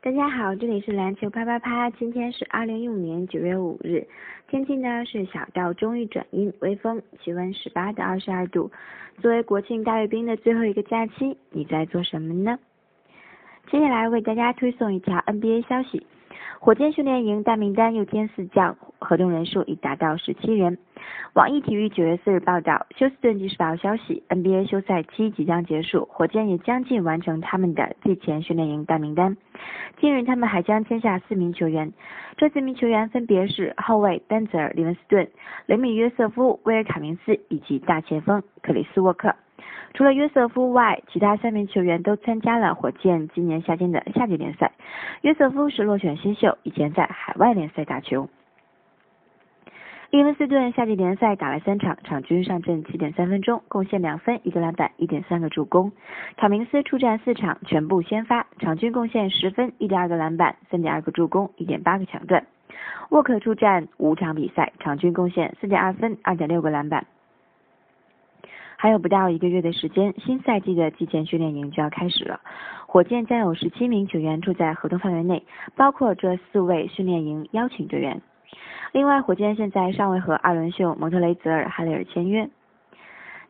[0.00, 1.90] 大家好，这里是篮球啪啪啪。
[1.90, 4.06] 今天是二零一五年九月五日，
[4.46, 8.70] 天气呢是小到中遇转阴，微风，气温十八到二十二度。
[9.20, 12.60] 作为国庆大阅兵的最后一个假期，你在做什么呢？
[13.72, 16.06] 接下来为大家推送一条 NBA 消息。
[16.60, 20.78] 火箭训练营大名单又添四将，合同人数已达到十七人。
[21.34, 29.36] 网易体育九月四日报道，休斯顿即时报消息，NBA 休赛期即将结束，火箭也将近完成他们的季前训练营大名单。
[30.00, 31.92] 近日，他们还将签下四名球员，
[32.36, 35.28] 这四名球员分别是后卫丹泽尔·利文斯顿、
[35.66, 39.34] 雷米约瑟夫、威尔卡明斯以及大前锋克里斯沃克。
[39.94, 44.72] 除了约瑟夫外，其他三名球员都参加了火箭今年夏天的夏季联赛。
[45.22, 48.28] 约瑟夫是落选新秀，以前在海外联赛打球。
[50.10, 55.92] 伊文斯顿夏季联赛打了三场，场均上阵七点三分钟，贡献两分、一个篮板、一点三个助攻。
[56.38, 62.46] 卡明斯出战四场，全部先发，场均贡献十分、一点二个篮板、三点二个助攻、一点八个抢断。
[63.10, 67.06] 沃克出战五场比赛，场均贡献四点二分、二点六个篮板。
[68.76, 72.40] 还有不到一个月的时间，新赛季的季前训练营就要开始了。
[72.86, 75.44] 火箭将有十七名球员住在合同范围内，
[75.76, 78.22] 包括这四位训练营邀请队员。
[78.92, 82.48] 另外，火箭现在尚未和二轮秀蒙特雷泽尔哈雷尔签约。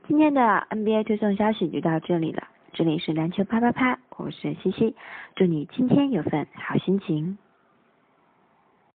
[0.07, 2.43] 今天的 NBA 推送消息就到这里了。
[2.73, 4.97] 这里是篮球啪啪啪，我是西西，
[5.37, 7.39] 祝你今天有份好心情。